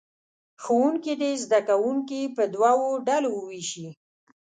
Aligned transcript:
ښوونکي 0.63 1.13
دې 1.21 1.31
زه 1.49 1.59
کوونکي 1.69 2.21
په 2.35 2.43
دوو 2.53 2.81
ډلو 3.07 3.29
ووېشي. 3.35 3.87